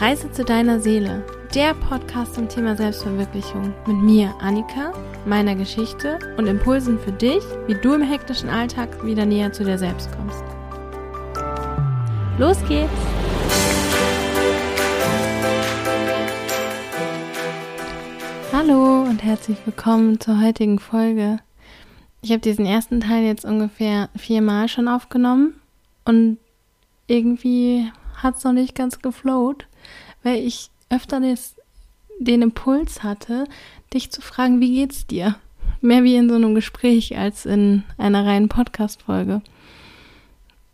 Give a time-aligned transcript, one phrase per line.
[0.00, 1.22] Reise zu deiner Seele,
[1.54, 4.94] der Podcast zum Thema Selbstverwirklichung mit mir, Annika,
[5.26, 9.76] meiner Geschichte und Impulsen für dich, wie du im hektischen Alltag wieder näher zu dir
[9.76, 10.42] selbst kommst.
[12.38, 12.90] Los geht's!
[18.54, 21.40] Hallo und herzlich willkommen zur heutigen Folge.
[22.22, 25.60] Ich habe diesen ersten Teil jetzt ungefähr viermal schon aufgenommen
[26.06, 26.38] und
[27.06, 29.66] irgendwie hat es noch nicht ganz geflowt
[30.22, 31.56] weil ich öfter des,
[32.18, 33.46] den Impuls hatte,
[33.92, 35.36] dich zu fragen, wie geht's dir?
[35.80, 39.42] Mehr wie in so einem Gespräch als in einer reinen Podcast-Folge.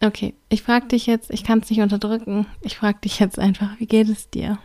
[0.00, 3.78] Okay, ich frage dich jetzt, ich kann es nicht unterdrücken, ich frage dich jetzt einfach,
[3.78, 4.59] wie geht es dir?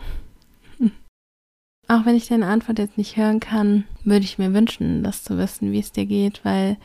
[1.88, 5.38] Auch wenn ich deine Antwort jetzt nicht hören kann, würde ich mir wünschen, das zu
[5.38, 6.78] wissen, wie es dir geht, weil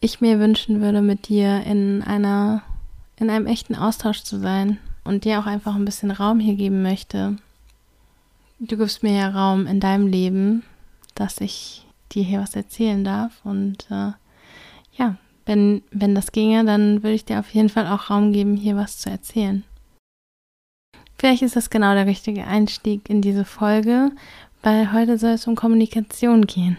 [0.00, 2.62] ich mir wünschen würde, mit dir in einer,
[3.16, 6.82] in einem echten Austausch zu sein und dir auch einfach ein bisschen Raum hier geben
[6.82, 7.36] möchte.
[8.58, 10.62] Du gibst mir ja Raum in deinem Leben,
[11.14, 13.32] dass ich dir hier was erzählen darf.
[13.44, 14.12] Und äh,
[14.96, 18.56] ja, wenn, wenn das ginge, dann würde ich dir auf jeden Fall auch Raum geben,
[18.56, 19.64] hier was zu erzählen.
[21.18, 24.10] Vielleicht ist das genau der richtige Einstieg in diese Folge,
[24.62, 26.76] weil heute soll es um Kommunikation gehen.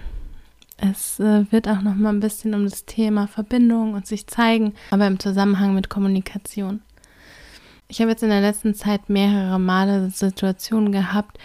[0.77, 4.73] Es äh, wird auch noch mal ein bisschen um das Thema Verbindung und sich zeigen,
[4.91, 6.81] aber im Zusammenhang mit Kommunikation.
[7.87, 11.37] Ich habe jetzt in der letzten Zeit mehrere Male Situationen gehabt,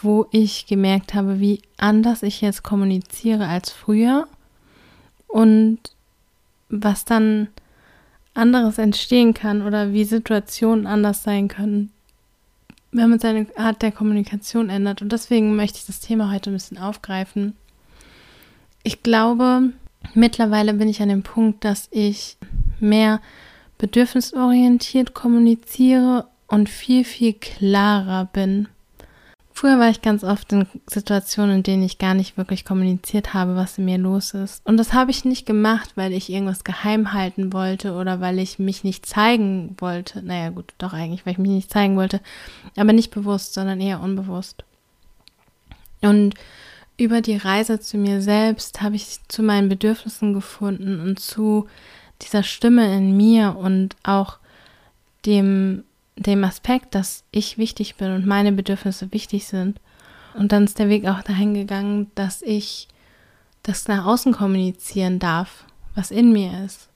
[0.00, 4.26] wo ich gemerkt habe, wie anders ich jetzt kommuniziere als früher
[5.26, 5.78] und
[6.68, 7.48] was dann
[8.34, 11.90] anderes entstehen kann oder wie Situationen anders sein können,
[12.90, 15.02] wenn man seine Art der Kommunikation ändert.
[15.02, 17.54] Und deswegen möchte ich das Thema heute ein bisschen aufgreifen.
[18.82, 19.70] Ich glaube,
[20.14, 22.36] mittlerweile bin ich an dem Punkt, dass ich
[22.80, 23.20] mehr
[23.82, 28.68] bedürfnisorientiert kommuniziere und viel, viel klarer bin.
[29.52, 33.56] Früher war ich ganz oft in Situationen, in denen ich gar nicht wirklich kommuniziert habe,
[33.56, 34.64] was in mir los ist.
[34.64, 38.60] Und das habe ich nicht gemacht, weil ich irgendwas geheim halten wollte oder weil ich
[38.60, 40.22] mich nicht zeigen wollte.
[40.22, 42.20] Naja, gut, doch eigentlich, weil ich mich nicht zeigen wollte.
[42.76, 44.62] Aber nicht bewusst, sondern eher unbewusst.
[46.02, 46.34] Und
[46.96, 51.66] über die Reise zu mir selbst habe ich zu meinen Bedürfnissen gefunden und zu
[52.24, 54.38] dieser Stimme in mir und auch
[55.26, 55.84] dem,
[56.16, 59.80] dem Aspekt, dass ich wichtig bin und meine Bedürfnisse wichtig sind.
[60.34, 62.88] Und dann ist der Weg auch dahin gegangen, dass ich
[63.62, 66.88] das nach außen kommunizieren darf, was in mir ist.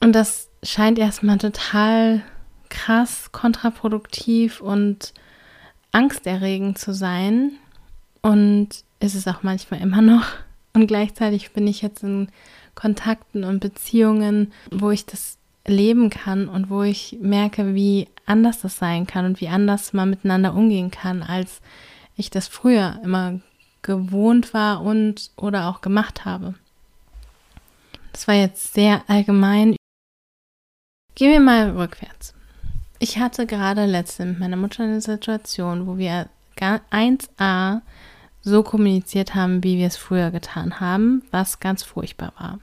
[0.00, 2.22] Und das scheint erstmal total
[2.68, 5.14] krass, kontraproduktiv und
[5.92, 7.52] angsterregend zu sein.
[8.20, 8.68] Und
[9.00, 10.24] ist es auch manchmal immer noch.
[10.74, 12.28] Und gleichzeitig bin ich jetzt in
[12.78, 18.76] Kontakten und Beziehungen, wo ich das leben kann und wo ich merke, wie anders das
[18.76, 21.60] sein kann und wie anders man miteinander umgehen kann, als
[22.14, 23.40] ich das früher immer
[23.82, 26.54] gewohnt war und oder auch gemacht habe.
[28.12, 29.74] Das war jetzt sehr allgemein.
[31.16, 32.32] Gehen wir mal rückwärts.
[33.00, 36.28] Ich hatte gerade letztens mit meiner Mutter eine Situation, wo wir
[36.60, 37.80] 1a
[38.42, 42.60] so kommuniziert haben, wie wir es früher getan haben, was ganz furchtbar war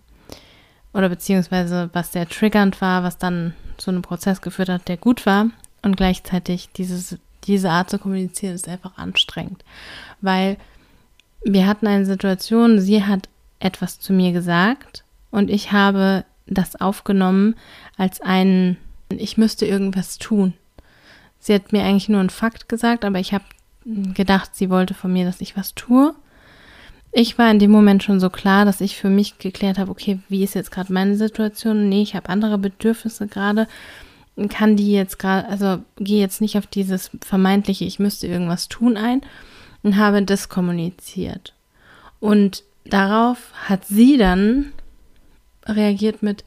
[0.96, 5.26] oder beziehungsweise was sehr triggernd war, was dann zu einem Prozess geführt hat, der gut
[5.26, 5.48] war.
[5.82, 9.64] Und gleichzeitig dieses, diese Art zu kommunizieren ist einfach anstrengend,
[10.22, 10.58] weil
[11.44, 13.30] wir hatten eine Situation, sie hat
[13.60, 17.56] etwas zu mir gesagt und ich habe das aufgenommen
[17.98, 18.78] als ein,
[19.10, 20.54] ich müsste irgendwas tun.
[21.40, 23.44] Sie hat mir eigentlich nur einen Fakt gesagt, aber ich habe
[24.16, 26.16] gedacht, sie wollte von mir, dass ich was tue
[27.18, 30.20] ich war in dem Moment schon so klar, dass ich für mich geklärt habe, okay,
[30.28, 31.88] wie ist jetzt gerade meine Situation?
[31.88, 33.68] Nee, ich habe andere Bedürfnisse gerade.
[34.50, 38.98] Kann die jetzt gerade, also gehe jetzt nicht auf dieses vermeintliche, ich müsste irgendwas tun
[38.98, 39.22] ein
[39.82, 41.54] und habe das kommuniziert.
[42.20, 44.74] Und darauf hat sie dann
[45.66, 46.44] reagiert mit,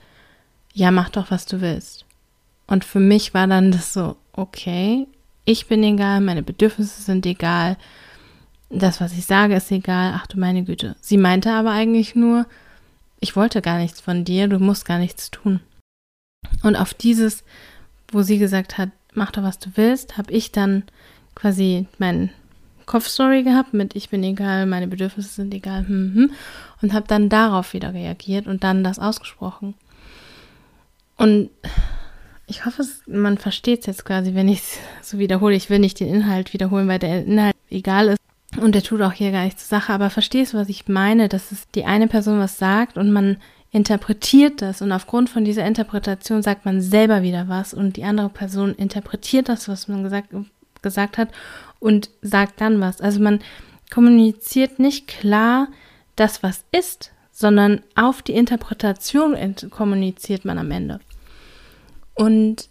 [0.74, 2.04] ja, mach doch, was du willst.
[2.66, 5.06] Und für mich war dann das so, okay,
[5.46, 7.78] ich bin egal, meine Bedürfnisse sind egal
[8.70, 10.96] das, was ich sage, ist egal, ach du meine Güte.
[11.00, 12.46] Sie meinte aber eigentlich nur,
[13.20, 15.60] ich wollte gar nichts von dir, du musst gar nichts tun.
[16.62, 17.44] Und auf dieses,
[18.12, 20.84] wo sie gesagt hat, mach doch, was du willst, habe ich dann
[21.34, 22.30] quasi meinen
[22.86, 26.30] Kopfstory gehabt mit ich bin egal, meine Bedürfnisse sind egal, hm, hm,
[26.80, 29.74] und habe dann darauf wieder reagiert und dann das ausgesprochen.
[31.16, 31.50] Und
[32.46, 35.54] ich hoffe, man versteht es jetzt quasi, wenn ich es so wiederhole.
[35.54, 38.18] Ich will nicht den Inhalt wiederholen, weil der Inhalt egal ist.
[38.56, 41.28] Und der tut auch hier gar nichts zur Sache, aber verstehst du, was ich meine?
[41.28, 43.36] Dass es die eine Person was sagt und man
[43.70, 48.30] interpretiert das und aufgrund von dieser Interpretation sagt man selber wieder was und die andere
[48.30, 50.30] Person interpretiert das, was man gesagt,
[50.80, 51.28] gesagt hat
[51.78, 53.00] und sagt dann was.
[53.00, 53.40] Also man
[53.90, 55.68] kommuniziert nicht klar
[56.16, 59.36] das, was ist, sondern auf die Interpretation
[59.70, 61.00] kommuniziert man am Ende.
[62.14, 62.68] Und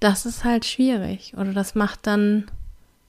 [0.00, 2.50] das ist halt schwierig oder das macht dann,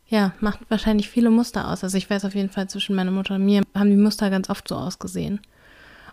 [0.10, 1.84] ja, macht wahrscheinlich viele Muster aus.
[1.84, 4.50] Also ich weiß auf jeden Fall, zwischen meiner Mutter und mir haben die Muster ganz
[4.50, 5.42] oft so ausgesehen.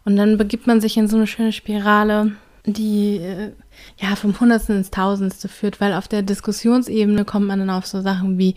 [0.05, 2.33] Und dann begibt man sich in so eine schöne Spirale,
[2.67, 3.53] die äh,
[3.99, 8.01] ja vom Hundertsten ins Tausendste führt, weil auf der Diskussionsebene kommt man dann auf so
[8.01, 8.57] Sachen wie,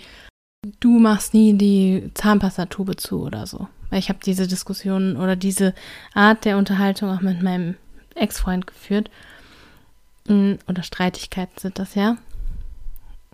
[0.80, 3.68] du machst nie die Zahnpastatube zu oder so.
[3.90, 5.74] Weil ich habe diese Diskussion oder diese
[6.14, 7.76] Art der Unterhaltung auch mit meinem
[8.16, 9.10] Ex-Freund geführt.
[10.28, 12.18] Mm, oder Streitigkeiten sind das ja.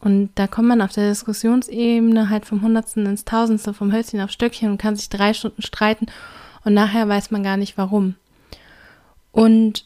[0.03, 4.31] Und da kommt man auf der Diskussionsebene halt vom Hundertsten ins Tausendste, vom Hölzchen auf
[4.31, 6.07] Stöckchen und kann sich drei Stunden streiten
[6.65, 8.15] und nachher weiß man gar nicht warum.
[9.31, 9.85] Und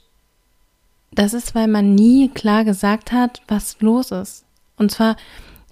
[1.11, 4.43] das ist, weil man nie klar gesagt hat, was los ist.
[4.75, 5.17] Und zwar,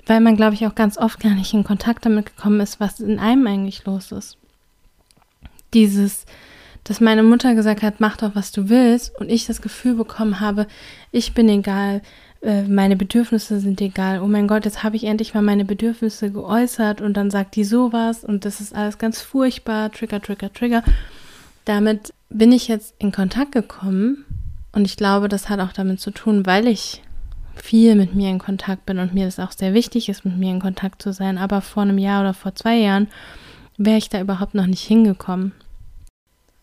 [0.05, 2.99] weil man, glaube ich, auch ganz oft gar nicht in Kontakt damit gekommen ist, was
[2.99, 4.37] in einem eigentlich los ist.
[5.73, 6.27] Dieses,
[6.83, 10.39] dass meine Mutter gesagt hat, mach doch, was du willst, und ich das Gefühl bekommen
[10.39, 10.67] habe,
[11.11, 12.03] ich bin egal,
[12.45, 14.21] äh, meine Bedürfnisse sind egal.
[14.21, 17.63] Oh mein Gott, jetzt habe ich endlich mal meine Bedürfnisse geäußert und dann sagt die
[17.63, 20.83] sowas und das ist alles ganz furchtbar, Trigger, Trigger, Trigger.
[21.65, 24.25] Damit bin ich jetzt in Kontakt gekommen
[24.71, 27.01] und ich glaube, das hat auch damit zu tun, weil ich
[27.55, 30.51] viel mit mir in Kontakt bin und mir das auch sehr wichtig ist, mit mir
[30.51, 31.39] in Kontakt zu sein.
[31.39, 33.07] Aber vor einem Jahr oder vor zwei Jahren
[33.77, 35.53] wäre ich da überhaupt noch nicht hingekommen.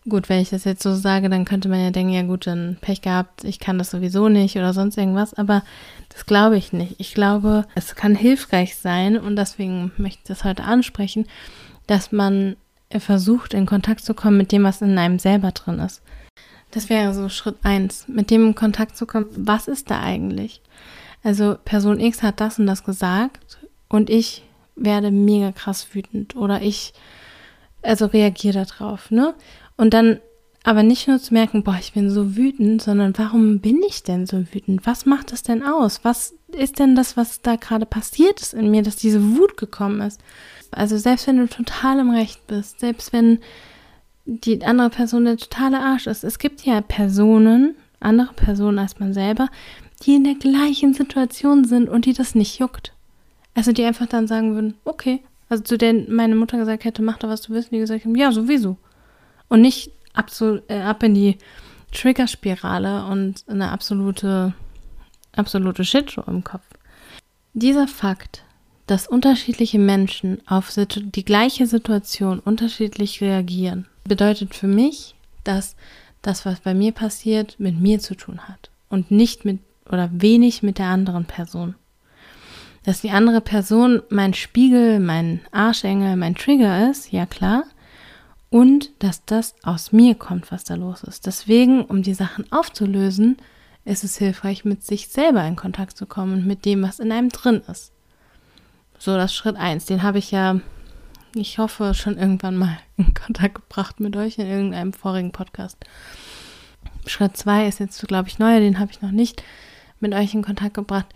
[0.07, 2.77] Gut, wenn ich das jetzt so sage, dann könnte man ja denken, ja gut, dann
[2.81, 5.63] Pech gehabt, ich kann das sowieso nicht oder sonst irgendwas, aber
[6.09, 6.95] das glaube ich nicht.
[6.97, 11.25] Ich glaube, es kann hilfreich sein und deswegen möchte ich das heute ansprechen,
[11.87, 12.57] dass man
[12.91, 16.01] versucht, in Kontakt zu kommen mit dem, was in einem selber drin ist.
[16.71, 20.61] Das wäre so Schritt eins, mit dem in Kontakt zu kommen, was ist da eigentlich?
[21.23, 23.57] Also Person X hat das und das gesagt
[23.87, 24.43] und ich
[24.75, 26.93] werde mega krass wütend oder ich
[27.83, 29.33] also reagiere darauf, ne?
[29.83, 30.21] Und dann
[30.63, 34.25] aber nicht nur zu merken, boah, ich bin so wütend, sondern warum bin ich denn
[34.25, 34.87] so wütend?
[34.87, 36.05] Was macht das denn aus?
[36.05, 39.99] Was ist denn das, was da gerade passiert ist in mir, dass diese Wut gekommen
[39.99, 40.21] ist?
[40.71, 43.39] Also selbst wenn du total im Recht bist, selbst wenn
[44.23, 49.13] die andere Person der totale Arsch ist, es gibt ja Personen, andere Personen als man
[49.13, 49.49] selber,
[50.03, 52.93] die in der gleichen Situation sind und die das nicht juckt.
[53.53, 55.19] Also die einfach dann sagen würden, okay.
[55.49, 58.05] Also zu denen meine Mutter gesagt hätte, mach doch was du willst, und die gesagt
[58.05, 58.77] haben, ja, sowieso.
[59.49, 61.37] Und nicht ab, so, äh, ab in die
[61.91, 64.53] Triggerspirale und eine absolute,
[65.35, 66.65] absolute Shitshow im Kopf.
[67.53, 68.43] Dieser Fakt,
[68.87, 75.75] dass unterschiedliche Menschen auf die gleiche Situation unterschiedlich reagieren, bedeutet für mich, dass
[76.21, 79.59] das, was bei mir passiert, mit mir zu tun hat und nicht mit
[79.89, 81.75] oder wenig mit der anderen Person.
[82.83, 87.63] Dass die andere Person mein Spiegel, mein Arschengel, mein Trigger ist, ja klar,
[88.53, 91.25] und dass das aus mir kommt, was da los ist.
[91.25, 93.37] Deswegen, um die Sachen aufzulösen,
[93.83, 97.11] ist es hilfreich, mit sich selber in Kontakt zu kommen und mit dem, was in
[97.11, 97.91] einem drin ist.
[98.99, 100.59] So, das Schritt eins, den habe ich ja,
[101.33, 105.77] ich hoffe, schon irgendwann mal in Kontakt gebracht mit euch in irgendeinem vorigen Podcast.
[107.07, 109.41] Schritt zwei ist jetzt, glaube ich, neuer, den habe ich noch nicht
[109.99, 111.07] mit euch in Kontakt gebracht,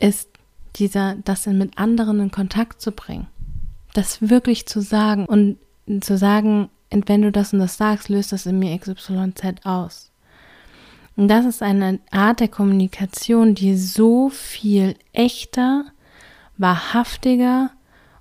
[0.00, 0.28] ist
[0.76, 3.26] dieser, das mit anderen in Kontakt zu bringen.
[3.94, 5.56] Das wirklich zu sagen und
[6.00, 10.10] zu sagen, wenn du das und das sagst, löst das in mir XYZ aus.
[11.16, 15.84] Und das ist eine Art der Kommunikation, die so viel echter,
[16.56, 17.70] wahrhaftiger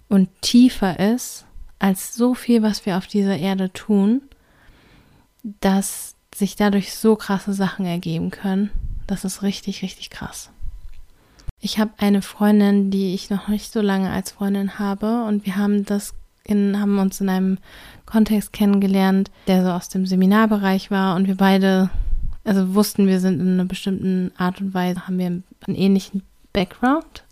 [0.10, 1.46] und tiefer ist
[1.80, 4.22] als so viel, was wir auf dieser Erde tun,
[5.44, 8.70] dass sich dadurch so krasse Sachen ergeben können.
[9.08, 10.52] Das ist richtig, richtig krass.
[11.60, 15.58] Ich habe eine Freundin, die ich noch nicht so lange als Freundin habe und wir
[15.58, 16.14] haben das
[16.44, 17.58] in, haben uns in einem
[18.06, 21.90] Kontext kennengelernt, der so aus dem Seminarbereich war und wir beide,
[22.44, 27.24] also wussten, wir sind in einer bestimmten Art und Weise, haben wir einen ähnlichen Background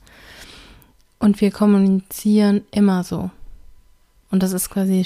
[1.19, 3.29] und wir kommunizieren immer so.
[4.31, 5.05] Und das ist quasi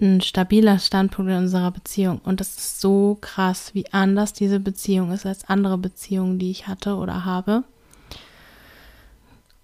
[0.00, 2.20] ein stabiler Standpunkt in unserer Beziehung.
[2.24, 6.66] Und das ist so krass, wie anders diese Beziehung ist als andere Beziehungen, die ich
[6.66, 7.64] hatte oder habe.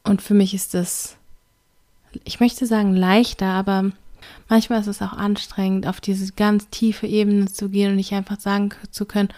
[0.04, 1.16] Und für mich ist das
[2.24, 3.90] ich möchte sagen leichter, aber
[4.48, 8.40] manchmal ist es auch anstrengend, auf diese ganz tiefe Ebene zu gehen und nicht einfach
[8.40, 9.28] sagen zu können,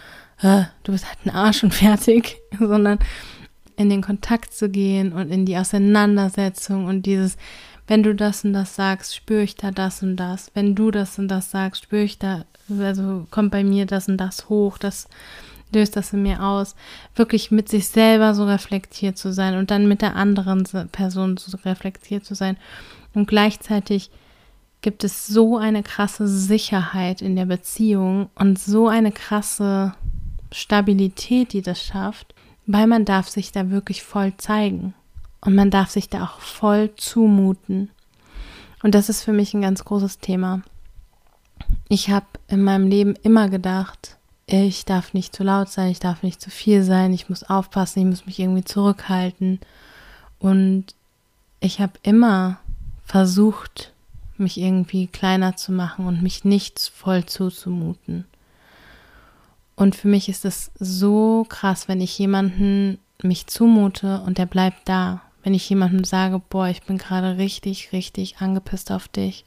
[0.41, 2.99] du bist halt ein Arsch und fertig, sondern
[3.77, 7.37] in den Kontakt zu gehen und in die Auseinandersetzung und dieses,
[7.87, 10.51] wenn du das und das sagst, spüre ich da das und das.
[10.53, 12.45] Wenn du das und das sagst, spüre ich da,
[12.79, 14.77] also kommt bei mir das und das hoch.
[14.77, 15.07] Das
[15.73, 16.75] löst das in mir aus,
[17.15, 21.57] wirklich mit sich selber so reflektiert zu sein und dann mit der anderen Person so
[21.65, 22.57] reflektiert zu sein.
[23.13, 24.11] Und gleichzeitig
[24.81, 29.95] gibt es so eine krasse Sicherheit in der Beziehung und so eine krasse
[30.51, 32.35] Stabilität, die das schafft,
[32.67, 34.93] weil man darf sich da wirklich voll zeigen
[35.41, 37.89] und man darf sich da auch voll zumuten.
[38.83, 40.61] Und das ist für mich ein ganz großes Thema.
[41.89, 44.17] Ich habe in meinem Leben immer gedacht,
[44.47, 47.99] ich darf nicht zu laut sein, ich darf nicht zu viel sein, ich muss aufpassen,
[47.99, 49.59] ich muss mich irgendwie zurückhalten.
[50.39, 50.85] Und
[51.59, 52.59] ich habe immer
[53.05, 53.91] versucht,
[54.37, 58.25] mich irgendwie kleiner zu machen und mich nichts voll zuzumuten.
[59.75, 64.87] Und für mich ist es so krass, wenn ich jemanden mich zumute und der bleibt
[64.87, 65.21] da.
[65.43, 69.45] Wenn ich jemandem sage, boah, ich bin gerade richtig, richtig angepisst auf dich.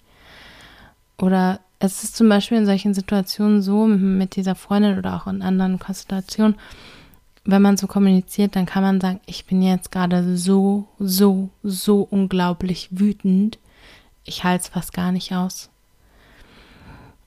[1.19, 5.43] Oder es ist zum Beispiel in solchen Situationen so, mit dieser Freundin oder auch in
[5.43, 6.57] anderen Konstellationen,
[7.45, 12.07] wenn man so kommuniziert, dann kann man sagen, ich bin jetzt gerade so, so, so
[12.11, 13.59] unglaublich wütend.
[14.25, 15.71] Ich halte es fast gar nicht aus.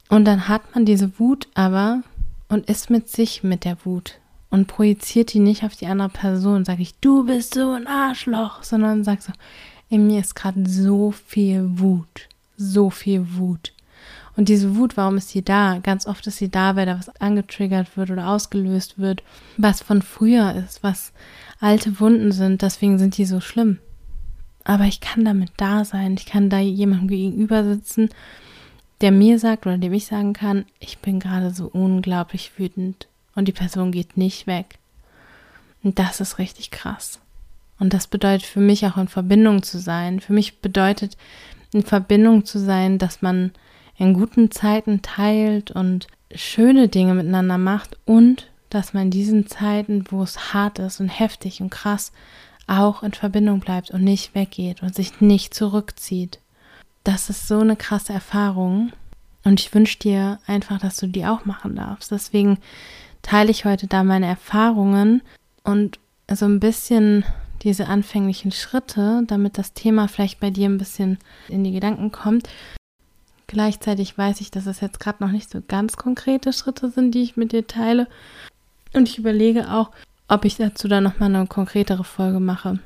[0.09, 2.03] Und dann hat man diese Wut aber
[2.49, 4.19] und ist mit sich mit der Wut
[4.51, 6.65] und projiziert die nicht auf die andere Person.
[6.65, 9.31] Sag ich, du bist so ein Arschloch, sondern sag so,
[9.89, 12.27] in mir ist gerade so viel Wut,
[12.57, 13.73] so viel Wut.
[14.41, 15.77] Und diese Wut, warum ist sie da?
[15.83, 19.21] Ganz oft ist sie da, weil da was angetriggert wird oder ausgelöst wird,
[19.57, 21.13] was von früher ist, was
[21.59, 22.63] alte Wunden sind.
[22.63, 23.77] Deswegen sind die so schlimm.
[24.63, 26.15] Aber ich kann damit da sein.
[26.17, 28.09] Ich kann da jemandem gegenüber sitzen
[29.01, 33.47] der mir sagt oder dem ich sagen kann, ich bin gerade so unglaublich wütend und
[33.47, 34.77] die Person geht nicht weg.
[35.83, 37.19] Und das ist richtig krass.
[37.79, 40.19] Und das bedeutet für mich auch in Verbindung zu sein.
[40.19, 41.17] Für mich bedeutet
[41.73, 43.51] in Verbindung zu sein, dass man
[44.01, 50.05] in guten Zeiten teilt und schöne Dinge miteinander macht und dass man in diesen Zeiten,
[50.09, 52.11] wo es hart ist und heftig und krass,
[52.67, 56.39] auch in Verbindung bleibt und nicht weggeht und sich nicht zurückzieht
[57.03, 58.91] das ist so eine krasse Erfahrung.
[59.43, 62.11] Und ich wünsche dir einfach, dass du die auch machen darfst.
[62.11, 62.59] Deswegen
[63.23, 65.21] teile ich heute da meine Erfahrungen
[65.63, 65.99] und
[66.31, 67.25] so ein bisschen
[67.63, 71.17] diese anfänglichen Schritte, damit das Thema vielleicht bei dir ein bisschen
[71.47, 72.47] in die Gedanken kommt.
[73.51, 77.21] Gleichzeitig weiß ich, dass es jetzt gerade noch nicht so ganz konkrete Schritte sind, die
[77.21, 78.07] ich mit dir teile.
[78.93, 79.91] Und ich überlege auch,
[80.29, 82.79] ob ich dazu dann nochmal eine konkretere Folge mache.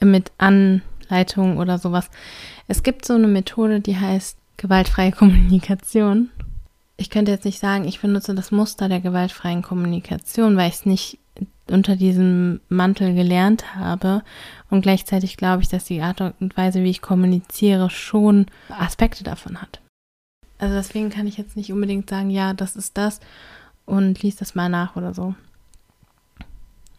[0.00, 2.08] Mit an Leitung oder sowas.
[2.68, 6.30] Es gibt so eine Methode, die heißt gewaltfreie Kommunikation.
[6.96, 10.86] Ich könnte jetzt nicht sagen, ich benutze das Muster der gewaltfreien Kommunikation, weil ich es
[10.86, 11.18] nicht
[11.68, 14.22] unter diesem Mantel gelernt habe.
[14.70, 19.60] Und gleichzeitig glaube ich, dass die Art und Weise, wie ich kommuniziere, schon Aspekte davon
[19.60, 19.81] hat.
[20.62, 23.18] Also deswegen kann ich jetzt nicht unbedingt sagen, ja, das ist das
[23.84, 25.34] und lies das mal nach oder so.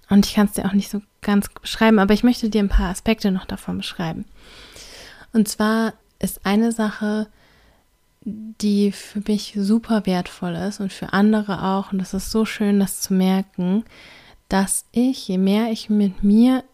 [0.09, 2.67] Und ich kann es dir auch nicht so ganz beschreiben, aber ich möchte dir ein
[2.67, 4.25] paar Aspekte noch davon beschreiben.
[5.31, 7.27] Und zwar ist eine Sache,
[8.25, 12.81] die für mich super wertvoll ist und für andere auch, und das ist so schön,
[12.81, 13.85] das zu merken,
[14.49, 16.65] dass ich, je mehr ich mit mir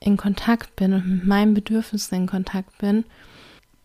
[0.00, 3.04] in Kontakt bin und mit meinen Bedürfnissen in Kontakt bin,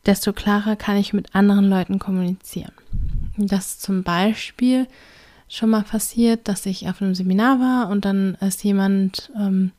[0.05, 2.71] desto klarer kann ich mit anderen Leuten kommunizieren.
[3.37, 4.87] Das zum Beispiel
[5.47, 9.71] schon mal passiert, dass ich auf einem Seminar war und dann ist jemand, ähm,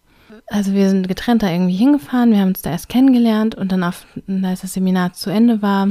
[0.47, 3.83] also wir sind getrennt da irgendwie hingefahren, wir haben uns da erst kennengelernt und dann,
[3.83, 4.06] auf,
[4.42, 5.88] als das Seminar zu Ende war,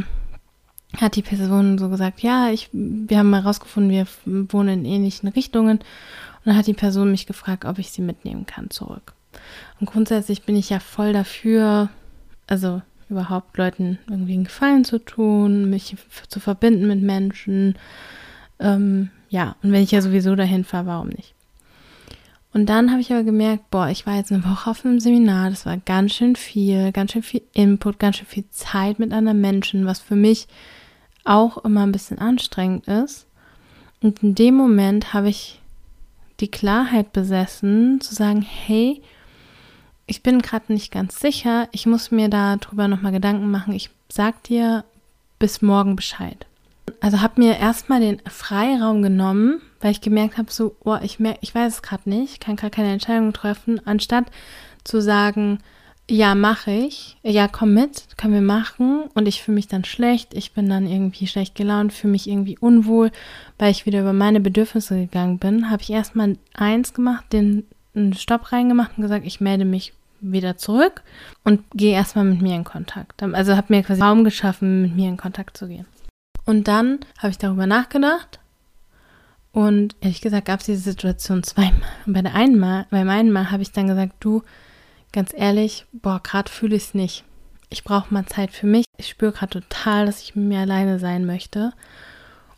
[0.97, 5.29] hat die Person so gesagt, ja, ich, wir haben mal rausgefunden, wir wohnen in ähnlichen
[5.29, 5.79] Richtungen.
[5.79, 9.13] Und dann hat die Person mich gefragt, ob ich sie mitnehmen kann zurück.
[9.79, 11.89] Und grundsätzlich bin ich ja voll dafür,
[12.47, 15.95] also überhaupt Leuten irgendwie einen Gefallen zu tun, mich
[16.27, 17.75] zu verbinden mit Menschen,
[18.59, 21.33] ähm, ja, und wenn ich ja sowieso dahin fahre, warum nicht?
[22.53, 25.49] Und dann habe ich aber gemerkt, boah, ich war jetzt eine Woche auf einem Seminar,
[25.49, 29.41] das war ganz schön viel, ganz schön viel Input, ganz schön viel Zeit mit anderen
[29.41, 30.47] Menschen, was für mich
[31.25, 33.27] auch immer ein bisschen anstrengend ist.
[34.01, 35.61] Und in dem Moment habe ich
[36.39, 39.01] die Klarheit besessen, zu sagen, hey,
[40.07, 44.43] ich bin gerade nicht ganz sicher, ich muss mir darüber nochmal Gedanken machen, ich sag
[44.43, 44.83] dir
[45.39, 46.45] bis morgen Bescheid.
[47.01, 51.37] Also habe mir erstmal den Freiraum genommen, weil ich gemerkt habe, so, oh, ich, merk,
[51.41, 54.25] ich weiß es gerade nicht, kann gerade keine Entscheidung treffen, anstatt
[54.83, 55.59] zu sagen,
[56.09, 59.05] ja, mache ich, ja, komm mit, können wir machen.
[59.15, 62.59] Und ich fühle mich dann schlecht, ich bin dann irgendwie schlecht gelaunt, fühle mich irgendwie
[62.59, 63.11] unwohl,
[63.57, 68.13] weil ich wieder über meine Bedürfnisse gegangen bin, habe ich erstmal eins gemacht, den einen
[68.13, 71.03] Stopp reingemacht und gesagt, ich melde mich wieder zurück
[71.43, 73.21] und gehe erstmal mit mir in Kontakt.
[73.21, 75.85] Also habe mir quasi Raum geschaffen, mit mir in Kontakt zu gehen.
[76.45, 78.39] Und dann habe ich darüber nachgedacht
[79.55, 81.89] Und ehrlich gesagt gab es diese Situation zweimal.
[82.05, 84.43] Und bei der einen Mal, beim einen Mal habe ich dann gesagt, du,
[85.13, 87.23] ganz ehrlich, boah, gerade fühle ich es nicht.
[87.69, 88.83] Ich brauche mal Zeit für mich.
[88.97, 91.71] Ich spüre gerade total, dass ich mit mir alleine sein möchte.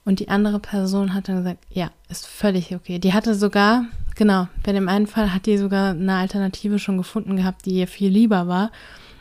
[0.06, 2.98] Und die andere Person hat dann gesagt, ja, ist völlig okay.
[2.98, 3.86] Die hatte sogar,
[4.18, 7.88] genau, bei dem einen Fall hat die sogar eine Alternative schon gefunden gehabt, die ihr
[7.88, 8.72] viel lieber war.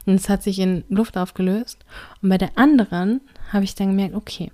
[0.07, 1.85] Und es hat sich in Luft aufgelöst.
[2.23, 3.21] Und bei der anderen
[3.53, 4.53] habe ich dann gemerkt, okay,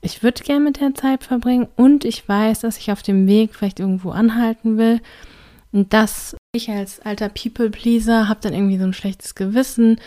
[0.00, 3.54] ich würde gerne mit der Zeit verbringen und ich weiß, dass ich auf dem Weg
[3.54, 5.00] vielleicht irgendwo anhalten will.
[5.72, 9.98] Und das, ich als alter People-Pleaser habe dann irgendwie so ein schlechtes Gewissen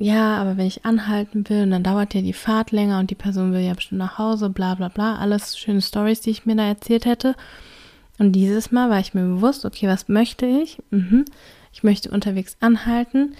[0.00, 3.16] ja, aber wenn ich anhalten will und dann dauert ja die Fahrt länger und die
[3.16, 6.54] Person will ja bestimmt nach Hause, bla bla bla, alles schöne Stories, die ich mir
[6.54, 7.34] da erzählt hätte.
[8.18, 10.82] Und dieses Mal war ich mir bewusst, okay, was möchte ich?
[10.90, 11.24] Mhm.
[11.72, 13.34] Ich möchte unterwegs anhalten.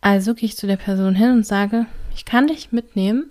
[0.00, 3.30] Also gehe ich zu der Person hin und sage, ich kann dich mitnehmen.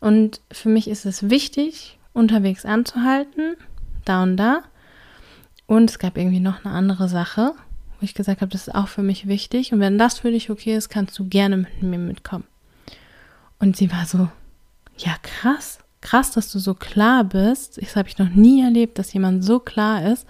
[0.00, 3.56] Und für mich ist es wichtig, unterwegs anzuhalten,
[4.04, 4.62] da und da.
[5.66, 7.54] Und es gab irgendwie noch eine andere Sache
[7.98, 9.72] wo ich gesagt habe, das ist auch für mich wichtig.
[9.72, 12.44] Und wenn das für dich okay ist, kannst du gerne mit mir mitkommen.
[13.58, 14.28] Und sie war so,
[14.98, 17.80] ja, krass, krass, dass du so klar bist.
[17.80, 20.26] Das habe ich noch nie erlebt, dass jemand so klar ist,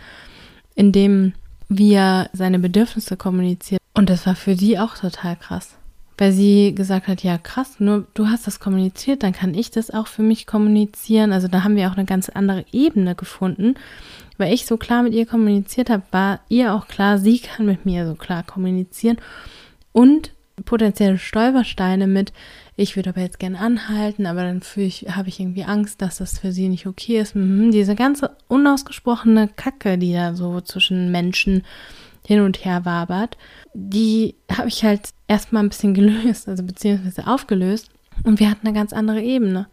[0.74, 1.32] indem
[1.68, 3.80] wie er seine Bedürfnisse kommuniziert.
[3.94, 5.76] Und das war für sie auch total krass.
[6.18, 9.90] Weil sie gesagt hat, ja krass, nur du hast das kommuniziert, dann kann ich das
[9.90, 11.32] auch für mich kommunizieren.
[11.32, 13.74] Also da haben wir auch eine ganz andere Ebene gefunden
[14.38, 17.86] weil ich so klar mit ihr kommuniziert habe, war ihr auch klar, sie kann mit
[17.86, 19.18] mir so klar kommunizieren
[19.92, 20.32] und
[20.64, 22.32] potenzielle Stolpersteine mit,
[22.78, 26.38] ich würde aber jetzt gerne anhalten, aber dann ich, habe ich irgendwie Angst, dass das
[26.38, 27.34] für sie nicht okay ist.
[27.34, 31.64] Mhm, diese ganze unausgesprochene Kacke, die da so zwischen Menschen
[32.26, 33.38] hin und her wabert,
[33.72, 37.88] die habe ich halt erstmal ein bisschen gelöst, also beziehungsweise aufgelöst.
[38.24, 39.68] Und wir hatten eine ganz andere Ebene.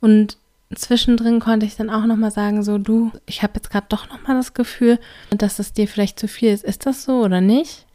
[0.00, 0.38] Und
[0.74, 4.36] zwischendrin konnte ich dann auch nochmal sagen, so du, ich habe jetzt gerade doch nochmal
[4.36, 4.98] das Gefühl,
[5.30, 6.64] dass es dir vielleicht zu viel ist.
[6.64, 7.86] Ist das so oder nicht?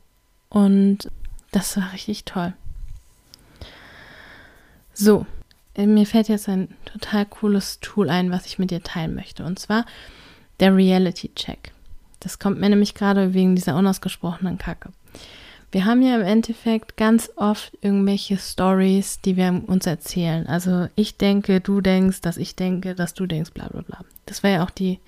[0.50, 1.10] Und
[1.52, 2.54] das war richtig toll.
[4.96, 5.26] So,
[5.78, 9.44] mir fällt jetzt ein total cooles Tool ein, was ich mit dir teilen möchte.
[9.44, 9.86] Und zwar
[10.60, 11.74] der Reality Check.
[12.22, 14.90] Das kommt mir nämlich gerade wegen dieser unausgesprochenen Kacke.
[15.72, 20.48] Wir haben ja im Endeffekt ganz oft irgendwelche Stories, die wir uns erzählen.
[20.48, 24.00] Also ich denke, du denkst, dass ich denke, dass du denkst, bla bla bla.
[24.26, 25.00] Das war ja auch die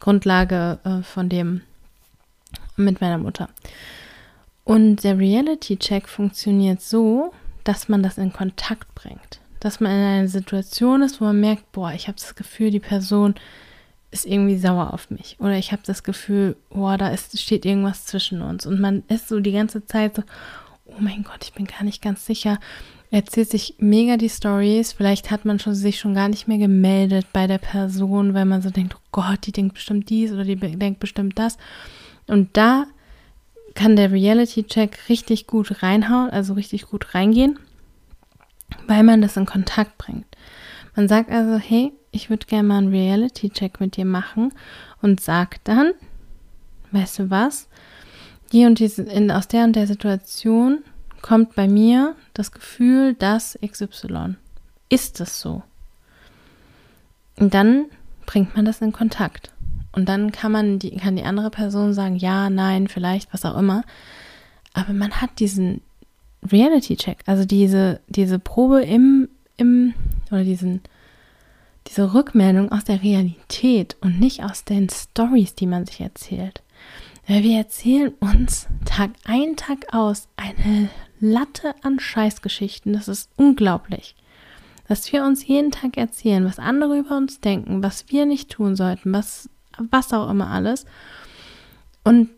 [0.00, 1.60] Grundlage äh, von dem
[2.76, 3.50] mit meiner Mutter.
[4.64, 7.34] Und der Reality-Check funktioniert so,
[7.68, 9.40] dass man das in Kontakt bringt.
[9.60, 12.80] Dass man in einer Situation ist, wo man merkt, boah, ich habe das Gefühl, die
[12.80, 13.34] Person
[14.10, 15.36] ist irgendwie sauer auf mich.
[15.38, 18.64] Oder ich habe das Gefühl, boah, da ist, steht irgendwas zwischen uns.
[18.64, 20.22] Und man ist so die ganze Zeit so,
[20.86, 22.58] oh mein Gott, ich bin gar nicht ganz sicher.
[23.10, 24.94] Erzählt sich mega die Stories.
[24.94, 28.62] Vielleicht hat man schon, sich schon gar nicht mehr gemeldet bei der Person, weil man
[28.62, 31.58] so denkt, oh Gott, die denkt bestimmt dies oder die denkt bestimmt das.
[32.28, 32.86] Und da
[33.78, 37.60] kann der Reality-Check richtig gut reinhauen, also richtig gut reingehen,
[38.88, 40.26] weil man das in Kontakt bringt.
[40.96, 44.52] Man sagt also, hey, ich würde gerne mal einen Reality-Check mit dir machen
[45.00, 45.92] und sag dann,
[46.90, 47.68] weißt du was,
[48.50, 50.82] die und diese, in, aus der und der Situation
[51.22, 54.34] kommt bei mir das Gefühl, dass XY.
[54.88, 55.62] Ist es so?
[57.36, 57.84] Und dann
[58.26, 59.52] bringt man das in Kontakt.
[59.98, 63.58] Und dann kann man die, kann die andere Person sagen, ja, nein, vielleicht, was auch
[63.58, 63.82] immer.
[64.72, 65.80] Aber man hat diesen
[66.48, 69.94] Reality-Check, also diese, diese Probe im, im,
[70.30, 70.82] oder diesen,
[71.88, 76.62] diese Rückmeldung aus der Realität und nicht aus den Stories, die man sich erzählt.
[77.26, 82.92] Weil wir erzählen uns Tag ein, Tag aus eine Latte an Scheißgeschichten.
[82.92, 84.14] Das ist unglaublich.
[84.86, 88.76] Dass wir uns jeden Tag erzählen, was andere über uns denken, was wir nicht tun
[88.76, 89.50] sollten, was,
[89.90, 90.84] was auch immer alles.
[92.04, 92.30] Und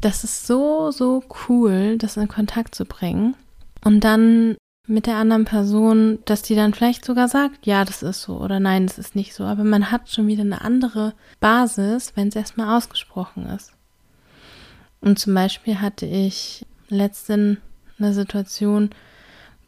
[0.00, 3.36] das ist so, so cool, das in Kontakt zu bringen.
[3.84, 4.56] Und dann
[4.86, 8.60] mit der anderen Person, dass die dann vielleicht sogar sagt, ja, das ist so oder
[8.60, 9.44] nein, das ist nicht so.
[9.44, 13.72] Aber man hat schon wieder eine andere Basis, wenn es erstmal ausgesprochen ist.
[15.00, 17.58] Und zum Beispiel hatte ich letztens
[17.98, 18.90] eine Situation,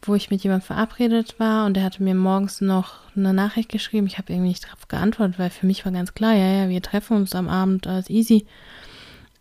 [0.07, 4.07] wo ich mit jemandem verabredet war und der hatte mir morgens noch eine Nachricht geschrieben.
[4.07, 6.81] Ich habe irgendwie nicht darauf geantwortet, weil für mich war ganz klar, ja, ja, wir
[6.81, 8.45] treffen uns am Abend, alles easy.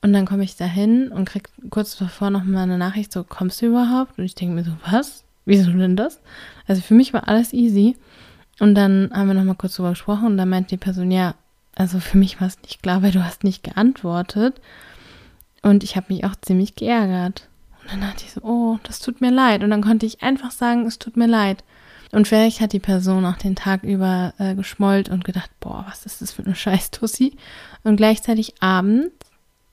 [0.02, 3.24] Und dann komme ich da hin und krieg kurz davor noch mal eine Nachricht, so,
[3.24, 4.18] kommst du überhaupt?
[4.18, 5.24] Und ich denke mir so, was?
[5.46, 6.20] wieso denn das?
[6.66, 7.96] Also für mich war alles easy.
[8.58, 11.34] Und dann haben wir nochmal kurz drüber gesprochen und dann meinte die Person, ja,
[11.74, 14.60] also für mich war es nicht klar, weil du hast nicht geantwortet.
[15.62, 17.48] Und ich habe mich auch ziemlich geärgert.
[17.86, 19.62] Und dann dachte ich so, oh, das tut mir leid.
[19.62, 21.62] Und dann konnte ich einfach sagen, es tut mir leid.
[22.10, 26.04] Und vielleicht hat die Person auch den Tag über äh, geschmollt und gedacht, boah, was
[26.04, 27.36] ist das für eine scheiß Tussi?
[27.84, 29.10] Und gleichzeitig abends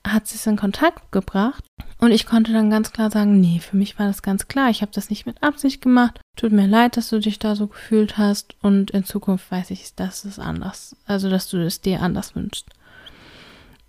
[0.06, 1.64] hat sie es in Kontakt gebracht
[1.98, 4.68] und ich konnte dann ganz klar sagen, nee, für mich war das ganz klar.
[4.68, 6.20] Ich habe das nicht mit Absicht gemacht.
[6.36, 9.94] Tut mir leid, dass du dich da so gefühlt hast und in Zukunft weiß ich,
[9.94, 12.66] dass es anders, also dass du es dir anders wünschst.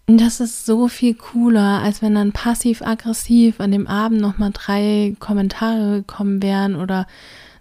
[0.07, 5.15] Und das ist so viel cooler, als wenn dann passiv-aggressiv an dem Abend nochmal drei
[5.19, 7.07] Kommentare gekommen wären oder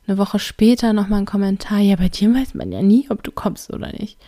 [0.07, 1.79] eine Woche später nochmal ein Kommentar.
[1.79, 4.19] Ja, bei dir weiß man ja nie, ob du kommst oder nicht.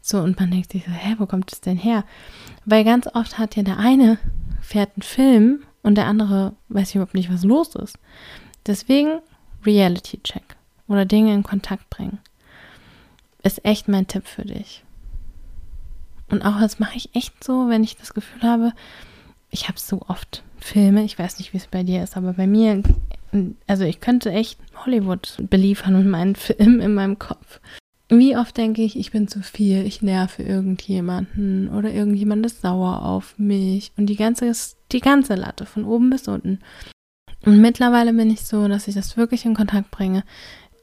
[0.00, 2.04] So, und man denkt sich so, hä, wo kommt es denn her?
[2.64, 4.18] Weil ganz oft hat ja der eine
[4.62, 7.98] fährt einen Film und der andere weiß überhaupt nicht, was los ist.
[8.66, 9.20] Deswegen
[9.66, 12.18] Reality Check oder Dinge in Kontakt bringen.
[13.42, 14.84] Ist echt mein Tipp für dich.
[16.30, 18.72] Und auch das mache ich echt so, wenn ich das Gefühl habe,
[19.50, 22.46] ich habe so oft Filme, ich weiß nicht, wie es bei dir ist, aber bei
[22.46, 22.82] mir,
[23.66, 27.60] also ich könnte echt Hollywood beliefern mit meinen Filmen in meinem Kopf.
[28.10, 33.02] Wie oft denke ich, ich bin zu viel, ich nerve irgendjemanden oder irgendjemand ist sauer
[33.02, 34.50] auf mich und die ganze,
[34.92, 36.60] die ganze Latte von oben bis unten.
[37.44, 40.24] Und mittlerweile bin ich so, dass ich das wirklich in Kontakt bringe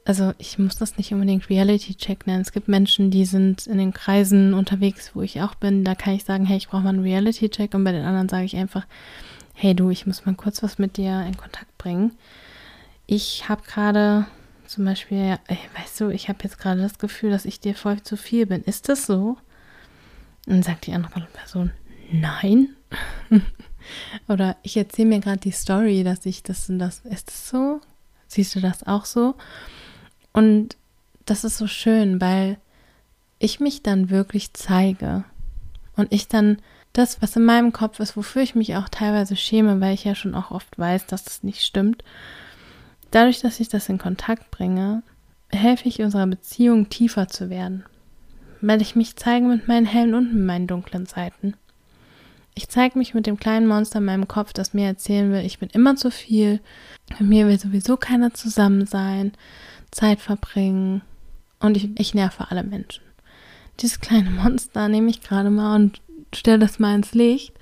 [0.06, 2.42] also ich muss das nicht unbedingt Reality-Check nennen.
[2.42, 5.82] Es gibt Menschen, die sind in den Kreisen unterwegs, wo ich auch bin.
[5.82, 7.74] Da kann ich sagen, hey, ich brauche mal einen Reality-Check.
[7.74, 8.86] Und bei den anderen sage ich einfach,
[9.54, 12.12] hey du, ich muss mal kurz was mit dir in Kontakt bringen.
[13.06, 14.26] Ich habe gerade
[14.66, 15.38] zum Beispiel,
[15.76, 18.62] weißt du, ich habe jetzt gerade das Gefühl, dass ich dir voll zu viel bin.
[18.62, 19.38] Ist das so?
[20.46, 21.72] Und sagt die andere Person,
[22.12, 22.76] nein.
[24.28, 27.00] Oder ich erzähle mir gerade die Story, dass ich das und das.
[27.00, 27.80] Ist das so?
[28.28, 29.34] Siehst du das auch so?
[30.36, 30.76] Und
[31.24, 32.58] das ist so schön, weil
[33.38, 35.24] ich mich dann wirklich zeige
[35.96, 36.58] und ich dann
[36.92, 40.14] das, was in meinem Kopf ist, wofür ich mich auch teilweise schäme, weil ich ja
[40.14, 42.04] schon auch oft weiß, dass das nicht stimmt.
[43.10, 45.02] Dadurch, dass ich das in Kontakt bringe,
[45.48, 47.84] helfe ich unserer Beziehung tiefer zu werden,
[48.60, 51.54] weil ich mich zeige mit meinen hellen und mit meinen dunklen Seiten.
[52.54, 55.58] Ich zeige mich mit dem kleinen Monster in meinem Kopf, das mir erzählen will, ich
[55.58, 56.60] bin immer zu viel,
[57.18, 59.32] mit mir will sowieso keiner zusammen sein,
[59.96, 61.00] Zeit verbringen
[61.58, 63.02] und ich, ich nerve alle Menschen.
[63.80, 66.00] Dieses kleine Monster nehme ich gerade mal und
[66.34, 67.54] stelle das mal ins Licht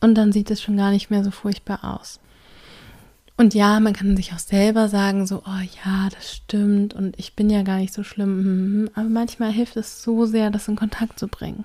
[0.00, 2.18] und dann sieht es schon gar nicht mehr so furchtbar aus.
[3.36, 7.34] Und ja, man kann sich auch selber sagen, so, oh ja, das stimmt und ich
[7.34, 8.90] bin ja gar nicht so schlimm.
[8.94, 11.64] Aber manchmal hilft es so sehr, das in Kontakt zu bringen.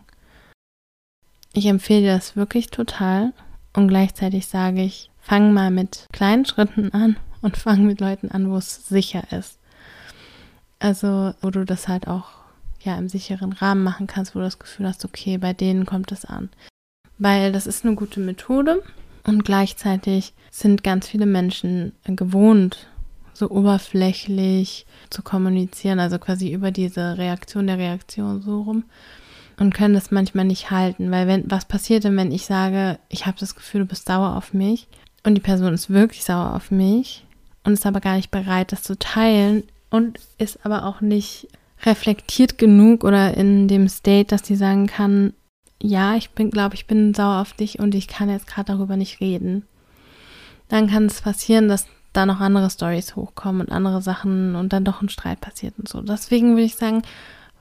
[1.54, 3.34] Ich empfehle dir das wirklich total
[3.74, 8.50] und gleichzeitig sage ich, fang mal mit kleinen Schritten an und fang mit Leuten an,
[8.50, 9.58] wo es sicher ist.
[10.80, 12.26] Also, wo du das halt auch
[12.82, 16.12] ja im sicheren Rahmen machen kannst, wo du das Gefühl hast, okay, bei denen kommt
[16.12, 16.50] es an.
[17.18, 18.84] Weil das ist eine gute Methode
[19.24, 22.88] und gleichzeitig sind ganz viele Menschen gewohnt,
[23.34, 28.84] so oberflächlich zu kommunizieren, also quasi über diese Reaktion der Reaktion so rum
[29.60, 33.26] und können das manchmal nicht halten, weil wenn was passiert denn, wenn ich sage, ich
[33.26, 34.88] habe das Gefühl, du bist sauer auf mich
[35.24, 37.26] und die Person ist wirklich sauer auf mich
[37.64, 41.48] und ist aber gar nicht bereit, das zu teilen, und ist aber auch nicht
[41.84, 45.34] reflektiert genug oder in dem State, dass sie sagen kann,
[45.82, 48.98] ja, ich bin, glaube ich, bin sauer auf dich und ich kann jetzt gerade darüber
[48.98, 49.66] nicht reden.
[50.70, 54.84] Dann kann es passieren, dass da noch andere Stories hochkommen und andere Sachen und dann
[54.84, 56.02] doch ein Streit passiert und so.
[56.02, 57.04] Deswegen würde ich sagen,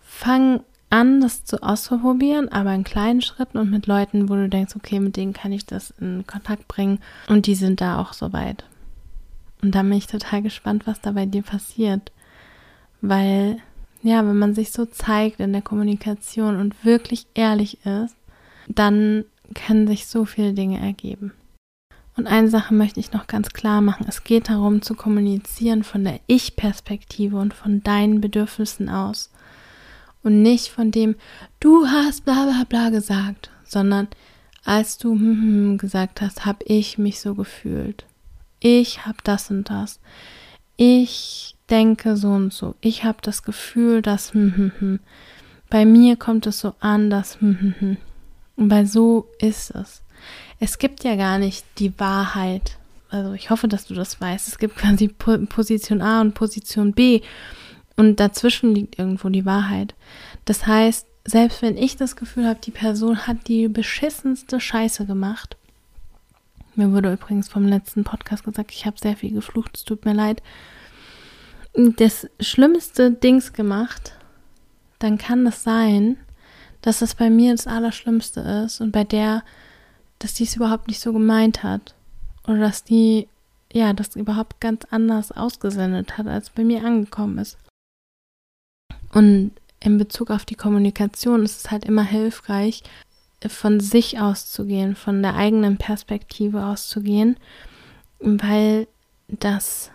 [0.00, 4.76] fang an, das zu auszuprobieren, aber in kleinen Schritten und mit Leuten, wo du denkst,
[4.76, 8.64] okay, mit denen kann ich das in Kontakt bringen und die sind da auch soweit.
[9.62, 12.12] Und da bin ich total gespannt, was da bei dir passiert.
[13.00, 13.58] Weil,
[14.02, 18.16] ja, wenn man sich so zeigt in der Kommunikation und wirklich ehrlich ist,
[18.68, 21.32] dann können sich so viele Dinge ergeben.
[22.16, 24.06] Und eine Sache möchte ich noch ganz klar machen.
[24.08, 29.30] Es geht darum zu kommunizieren von der Ich-Perspektive und von deinen Bedürfnissen aus.
[30.22, 31.14] Und nicht von dem,
[31.60, 34.08] du hast bla bla bla gesagt, sondern
[34.64, 38.04] als du hm, hm, hm gesagt hast, habe ich mich so gefühlt.
[38.60, 40.00] Ich habe das und das.
[40.76, 42.74] Ich denke so und so.
[42.80, 45.00] Ich habe das Gefühl, dass hm, hm, hm.
[45.68, 47.96] bei mir kommt es so an, dass hm, hm, hm.
[48.56, 50.02] Und weil so ist es.
[50.58, 52.78] Es gibt ja gar nicht die Wahrheit.
[53.10, 54.48] Also ich hoffe, dass du das weißt.
[54.48, 57.20] Es gibt quasi Position A und Position B.
[57.96, 59.94] Und dazwischen liegt irgendwo die Wahrheit.
[60.44, 65.56] Das heißt, selbst wenn ich das Gefühl habe, die Person hat die beschissenste Scheiße gemacht.
[66.74, 70.12] Mir wurde übrigens vom letzten Podcast gesagt, ich habe sehr viel geflucht, es tut mir
[70.12, 70.42] leid
[71.76, 74.14] das schlimmste Dings gemacht,
[74.98, 76.16] dann kann es sein,
[76.82, 79.42] dass das bei mir das Allerschlimmste ist und bei der,
[80.18, 81.94] dass die es überhaupt nicht so gemeint hat.
[82.46, 83.28] Oder dass die
[83.72, 87.58] ja, das überhaupt ganz anders ausgesendet hat, als bei mir angekommen ist.
[89.12, 92.82] Und in Bezug auf die Kommunikation ist es halt immer hilfreich,
[93.46, 97.36] von sich auszugehen, von der eigenen Perspektive auszugehen,
[98.18, 98.88] weil
[99.28, 99.90] das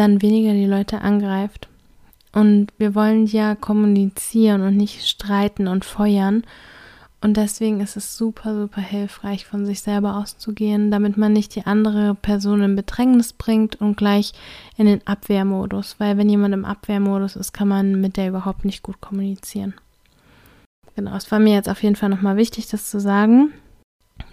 [0.00, 1.68] dann weniger die Leute angreift.
[2.32, 6.44] Und wir wollen ja kommunizieren und nicht streiten und feuern.
[7.20, 11.66] Und deswegen ist es super, super hilfreich, von sich selber auszugehen, damit man nicht die
[11.66, 14.32] andere Person in Bedrängnis bringt und gleich
[14.78, 15.96] in den Abwehrmodus.
[15.98, 19.74] Weil wenn jemand im Abwehrmodus ist, kann man mit der überhaupt nicht gut kommunizieren.
[20.96, 23.52] Genau, es war mir jetzt auf jeden Fall nochmal wichtig, das zu sagen,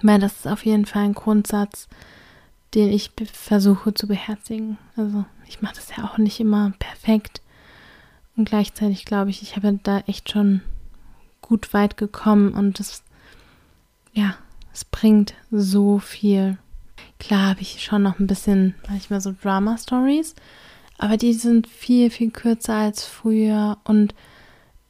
[0.01, 1.89] weil das ist auf jeden Fall ein Grundsatz,
[2.73, 4.77] den ich versuche zu beherzigen.
[4.95, 7.41] Also ich mache das ja auch nicht immer perfekt.
[8.36, 10.62] Und gleichzeitig glaube ich, ich habe da echt schon
[11.41, 13.03] gut weit gekommen und es,
[14.13, 14.36] ja,
[14.73, 16.57] es bringt so viel.
[17.19, 20.36] Klar habe ich schon noch ein bisschen manchmal so Drama-Stories,
[20.97, 24.13] aber die sind viel, viel kürzer als früher und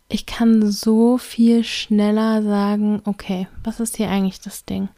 [0.10, 4.90] ich kann so viel schneller sagen, okay, was ist hier eigentlich das Ding?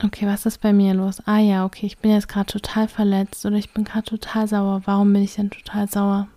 [0.00, 1.20] Okay, was ist bei mir los?
[1.26, 4.82] Ah ja, okay, ich bin jetzt gerade total verletzt oder ich bin gerade total sauer.
[4.84, 6.28] Warum bin ich denn total sauer?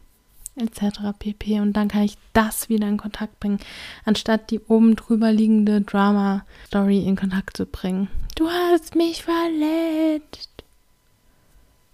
[0.55, 0.81] Etc.
[1.17, 1.59] pp.
[1.59, 3.59] Und dann kann ich das wieder in Kontakt bringen,
[4.03, 8.09] anstatt die oben drüber liegende Drama-Story in Kontakt zu bringen.
[8.35, 10.49] Du hast mich verletzt.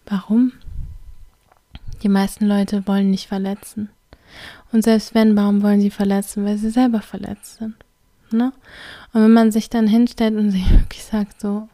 [0.06, 0.54] Warum?
[2.02, 3.90] Die meisten Leute wollen nicht verletzen.
[4.72, 6.46] Und selbst wenn, warum wollen sie verletzen?
[6.46, 7.76] Weil sie selber verletzt sind.
[8.32, 8.54] Ne?
[9.18, 11.68] Und wenn man sich dann hinstellt und sich wirklich sagt, so,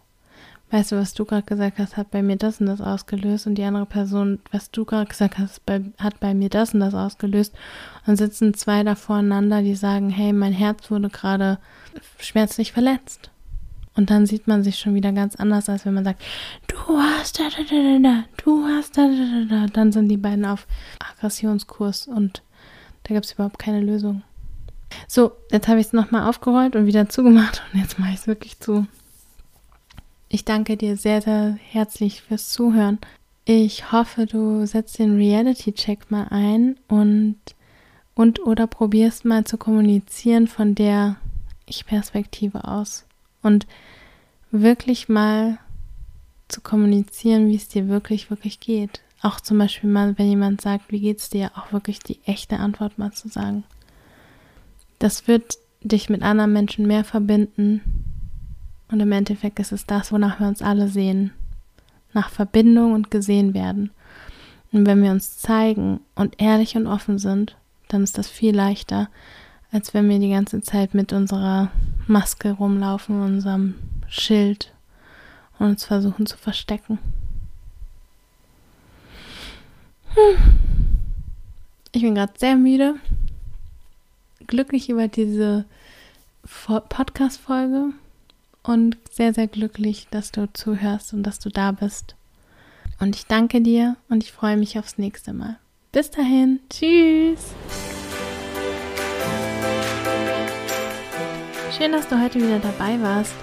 [0.71, 3.55] weißt du, was du gerade gesagt hast, hat bei mir das und das ausgelöst und
[3.55, 6.93] die andere Person, was du gerade gesagt hast, bei, hat bei mir das und das
[6.93, 7.53] ausgelöst
[8.07, 11.59] und sitzen zwei da voreinander, die sagen, hey, mein Herz wurde gerade
[12.17, 13.29] schmerzlich verletzt.
[13.93, 16.23] Und dann sieht man sich schon wieder ganz anders, als wenn man sagt,
[16.67, 19.65] du hast da, da, da, da, du hast da, da, da, da.
[19.67, 20.65] Dann sind die beiden auf
[20.99, 22.41] Aggressionskurs und
[23.03, 24.23] da gibt es überhaupt keine Lösung.
[25.15, 28.25] So, jetzt habe ich es nochmal aufgerollt und wieder zugemacht und jetzt mache ich es
[28.25, 28.87] wirklich zu.
[30.27, 32.97] Ich danke dir sehr, sehr herzlich fürs Zuhören.
[33.45, 37.37] Ich hoffe, du setzt den Reality-Check mal ein und,
[38.15, 41.17] und oder probierst mal zu kommunizieren von der
[41.67, 43.05] Ich-Perspektive aus.
[43.43, 43.67] Und
[44.49, 45.59] wirklich mal
[46.47, 49.01] zu kommunizieren, wie es dir wirklich, wirklich geht.
[49.21, 52.97] Auch zum Beispiel mal, wenn jemand sagt, wie geht's dir, auch wirklich die echte Antwort
[52.97, 53.63] mal zu sagen.
[55.03, 57.81] Das wird dich mit anderen Menschen mehr verbinden.
[58.89, 61.33] Und im Endeffekt ist es das, wonach wir uns alle sehen.
[62.13, 63.91] Nach Verbindung und gesehen werden.
[64.71, 67.57] Und wenn wir uns zeigen und ehrlich und offen sind,
[67.89, 69.09] dann ist das viel leichter,
[69.73, 71.69] als wenn wir die ganze Zeit mit unserer
[72.07, 73.75] Maske rumlaufen, unserem
[74.07, 74.71] Schild
[75.59, 76.97] und uns versuchen zu verstecken.
[81.91, 82.95] Ich bin gerade sehr müde,
[84.53, 85.65] glücklich über diese
[86.89, 87.85] Podcast-Folge
[88.61, 92.13] und sehr, sehr glücklich, dass du zuhörst und dass du da bist.
[92.99, 95.57] Und ich danke dir und ich freue mich aufs nächste Mal.
[95.91, 97.55] Bis dahin, tschüss!
[101.75, 103.33] Schön, dass du heute wieder dabei warst.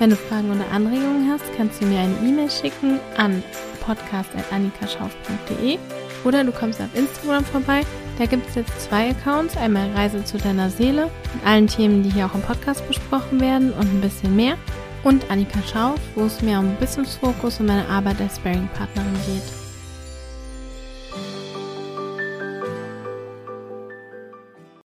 [0.00, 3.42] Wenn du Fragen oder Anregungen hast, kannst du mir eine E-Mail schicken an
[3.80, 5.78] podcast.annikaschauf.de
[6.24, 7.86] oder du kommst auf Instagram vorbei.
[8.18, 9.56] Da gibt es jetzt zwei Accounts.
[9.56, 13.72] Einmal Reise zu deiner Seele mit allen Themen, die hier auch im Podcast besprochen werden
[13.72, 14.56] und ein bisschen mehr.
[15.02, 19.61] Und Annika Schauf, wo es mir um Business Fokus und meine Arbeit als Sparing-Partnerin geht.